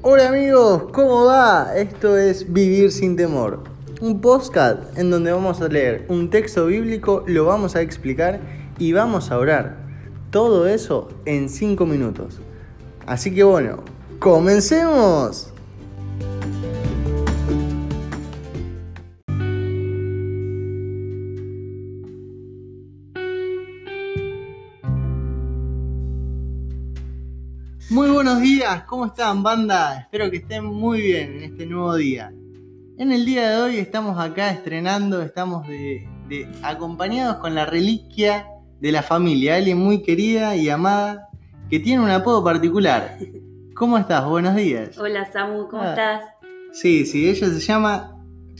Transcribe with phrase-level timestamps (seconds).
[0.00, 1.76] Hola amigos, ¿cómo va?
[1.76, 3.64] Esto es Vivir sin Temor,
[4.00, 8.38] un podcast en donde vamos a leer un texto bíblico, lo vamos a explicar
[8.78, 9.76] y vamos a orar.
[10.30, 12.38] Todo eso en 5 minutos.
[13.06, 13.82] Así que bueno,
[14.20, 15.52] comencemos.
[27.90, 30.00] Muy buenos días, ¿cómo están banda?
[30.00, 32.32] Espero que estén muy bien en este nuevo día.
[32.98, 38.46] En el día de hoy estamos acá estrenando, estamos de, de- acompañados con la reliquia
[38.80, 41.28] de la familia, alguien muy querida y amada
[41.70, 43.16] que tiene un apodo particular.
[43.74, 44.24] ¿Cómo estás?
[44.26, 44.98] Buenos días.
[44.98, 45.90] Hola Samu, ¿cómo Ah.
[45.90, 46.22] estás?
[46.72, 48.16] Sí, sí, ella se llama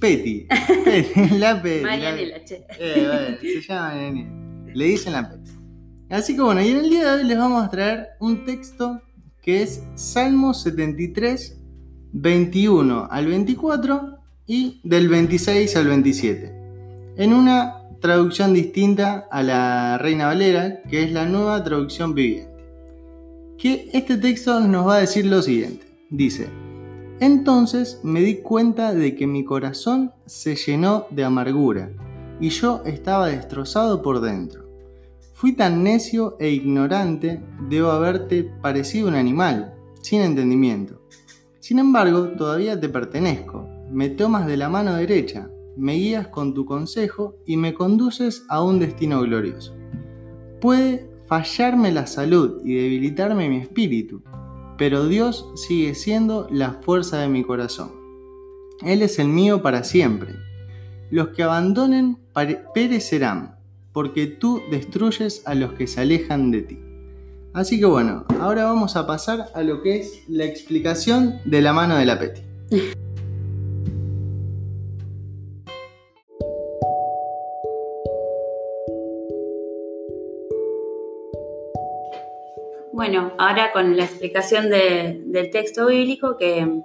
[0.00, 0.46] Petty.
[0.84, 1.82] Petty, la Petty.
[1.84, 2.64] la- Marianela, che.
[2.78, 4.72] Eh, bueno, se llama Nene.
[4.74, 5.50] Le dicen la Petty.
[6.08, 9.00] Así que bueno, y en el día de hoy les vamos a traer un texto
[9.42, 11.60] que es Salmo 73,
[12.12, 16.54] 21 al 24 y del 26 al 27.
[17.16, 22.50] En una traducción distinta a la Reina Valera, que es la nueva traducción viviente.
[23.58, 25.86] Que este texto nos va a decir lo siguiente.
[26.08, 26.48] Dice,
[27.20, 31.90] entonces me di cuenta de que mi corazón se llenó de amargura
[32.40, 34.69] y yo estaba destrozado por dentro.
[35.40, 41.00] Fui tan necio e ignorante, debo haberte parecido un animal, sin entendimiento.
[41.60, 46.66] Sin embargo, todavía te pertenezco, me tomas de la mano derecha, me guías con tu
[46.66, 49.74] consejo y me conduces a un destino glorioso.
[50.60, 54.22] Puede fallarme la salud y debilitarme mi espíritu,
[54.76, 57.92] pero Dios sigue siendo la fuerza de mi corazón.
[58.82, 60.34] Él es el mío para siempre.
[61.10, 62.18] Los que abandonen
[62.74, 63.59] perecerán,
[63.92, 66.78] porque tú destruyes a los que se alejan de ti.
[67.52, 71.72] Así que bueno, ahora vamos a pasar a lo que es la explicación de la
[71.72, 72.42] mano de la Peti.
[82.92, 86.82] Bueno, ahora con la explicación de- del texto bíblico que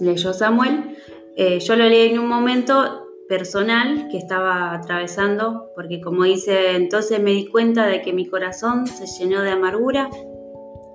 [0.00, 0.96] leyó Samuel,
[1.36, 7.20] eh, yo lo leí en un momento personal que estaba atravesando, porque como dice, entonces
[7.20, 10.08] me di cuenta de que mi corazón se llenó de amargura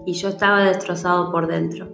[0.05, 1.87] y yo estaba destrozado por dentro.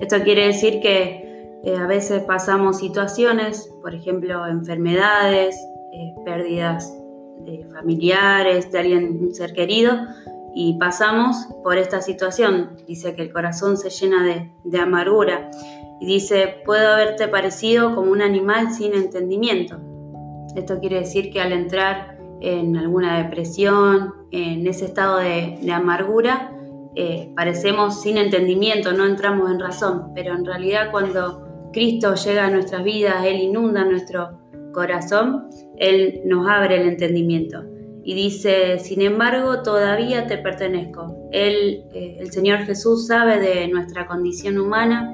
[0.00, 1.24] Esto quiere decir que
[1.64, 5.56] eh, a veces pasamos situaciones, por ejemplo, enfermedades,
[5.92, 6.92] eh, pérdidas
[7.40, 9.96] de familiares, de alguien, ser querido,
[10.54, 12.76] y pasamos por esta situación.
[12.86, 15.50] Dice que el corazón se llena de, amargura
[16.00, 19.78] y dice, puedo haberte parecido como un animal sin entendimiento.
[20.54, 26.52] Esto quiere decir que al entrar en alguna depresión, en ese estado de, de amargura,
[26.94, 32.50] eh, parecemos sin entendimiento, no entramos en razón, pero en realidad cuando Cristo llega a
[32.50, 34.38] nuestras vidas, Él inunda nuestro
[34.72, 37.73] corazón, Él nos abre el entendimiento
[38.06, 41.28] y dice, sin embargo, todavía te pertenezco.
[41.32, 45.10] Él, eh, el Señor Jesús sabe de nuestra condición humana,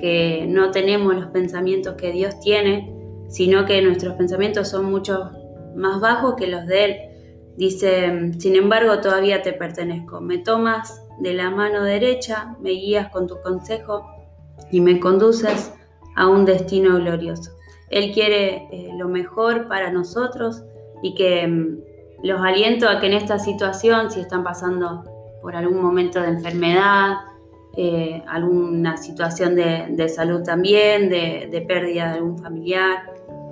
[0.00, 2.92] que no tenemos los pensamientos que Dios tiene,
[3.28, 5.30] sino que nuestros pensamientos son mucho
[5.76, 6.96] más bajos que los de Él.
[7.56, 10.20] Dice, sin embargo, todavía te pertenezco.
[10.20, 14.04] Me tomas de la mano derecha, me guías con tu consejo
[14.72, 15.72] y me conduces
[16.16, 17.52] a un destino glorioso.
[17.88, 20.64] Él quiere eh, lo mejor para nosotros
[21.04, 21.91] y que mm,
[22.22, 25.04] los aliento a que en esta situación, si están pasando
[25.40, 27.16] por algún momento de enfermedad,
[27.76, 33.04] eh, alguna situación de, salud también, de, de pérdida de algún familiar,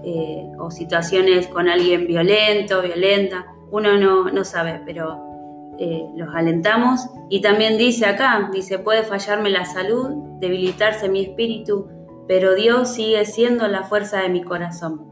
[0.03, 7.09] eh, o situaciones con alguien violento, violenta, uno no, no sabe, pero eh, los alentamos.
[7.28, 11.88] Y también dice acá, dice, puede fallarme la salud, debilitarse mi espíritu,
[12.26, 15.09] pero Dios sigue siendo la fuerza de mi corazón.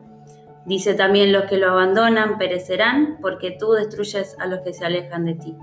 [0.68, 5.24] Dice también, los que lo abandonan perecerán, porque tú destruyes a los que se alejan
[5.24, 5.56] de ti.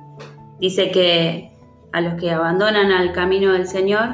[0.60, 1.52] Dice que
[1.94, 4.10] a los que abandonan al camino del Señor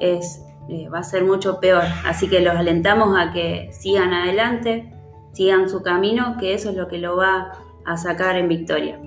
[0.00, 1.84] es, eh, va a ser mucho peor.
[2.04, 4.92] Así que los alentamos a que sigan adelante,
[5.32, 7.52] sigan su camino, que eso es lo que lo va
[7.86, 9.00] a sacar en victoria.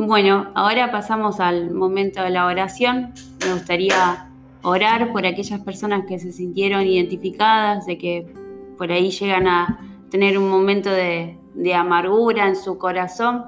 [0.00, 3.14] Bueno, ahora pasamos al momento de la oración.
[3.44, 4.28] Me gustaría
[4.62, 8.32] orar por aquellas personas que se sintieron identificadas, de que
[8.78, 11.36] por ahí llegan a tener un momento de,
[11.74, 13.46] amargura en su corazón.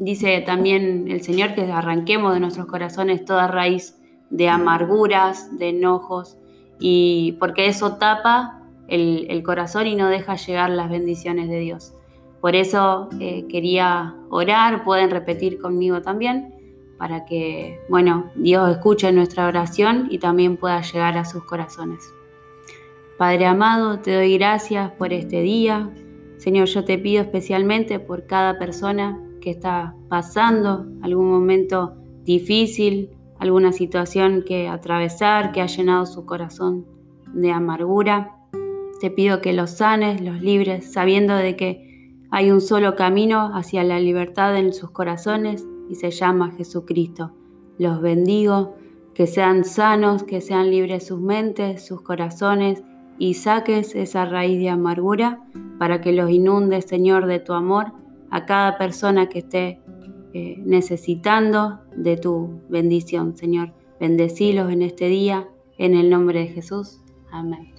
[0.00, 6.38] Dice también el Señor que arranquemos de nuestros corazones toda raíz de amarguras, de enojos,
[6.80, 11.94] y porque eso tapa el, corazón y no deja llegar las bendiciones de Dios.
[12.40, 16.54] Por eso eh, quería orar, pueden repetir conmigo también,
[16.96, 22.12] para que, bueno, Dios escuche nuestra oración y también pueda llegar a sus corazones.
[23.16, 25.90] Padre amado, te doy gracias por este día.
[26.36, 33.72] Señor, yo te pido especialmente por cada persona que está pasando algún momento difícil, alguna
[33.72, 36.86] situación que atravesar, que ha llenado su corazón
[37.32, 38.36] de amargura.
[39.00, 41.87] Te pido que los sanes, los libres, sabiendo de que
[42.30, 47.32] hay un solo camino hacia la libertad en sus corazones y se llama Jesucristo.
[47.78, 48.76] Los bendigo,
[49.14, 52.82] que sean sanos, que sean libres sus mentes, sus corazones
[53.18, 55.42] y saques esa raíz de amargura
[55.78, 57.92] para que los inundes, Señor, de tu amor
[58.30, 59.80] a cada persona que esté
[60.34, 63.72] eh, necesitando de tu bendición, Señor.
[63.98, 65.48] Bendecilos en este día,
[65.78, 67.00] en el nombre de Jesús.
[67.32, 67.72] Amén.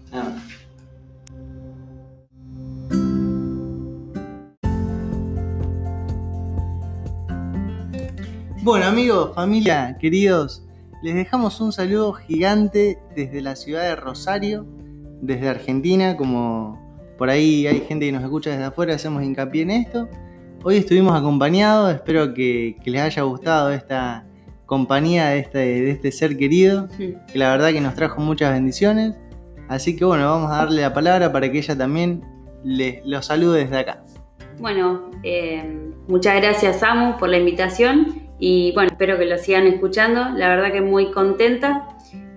[8.61, 10.67] Bueno amigos, familia, queridos,
[11.01, 14.65] les dejamos un saludo gigante desde la ciudad de Rosario,
[15.21, 16.77] desde Argentina, como
[17.17, 20.09] por ahí hay gente que nos escucha desde afuera, hacemos hincapié en esto.
[20.61, 24.27] Hoy estuvimos acompañados, espero que, les haya gustado esta
[24.65, 29.15] compañía de este, de este ser querido, que la verdad que nos trajo muchas bendiciones.
[29.69, 32.25] Así que bueno, vamos a darle la palabra para que ella también
[32.65, 34.03] les, los salude desde acá.
[34.59, 35.63] Bueno, eh,
[36.09, 40.29] muchas gracias Samu por la invitación y bueno, espero que lo sigan escuchando.
[40.35, 41.87] La verdad que muy contenta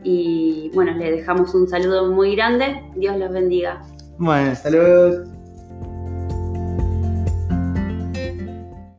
[0.02, 2.82] y bueno, le dejamos un saludo muy grande.
[2.96, 3.82] Dios los bendiga.
[4.18, 5.31] Bueno, saludos.